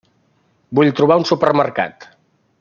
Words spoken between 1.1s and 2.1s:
un supermercat.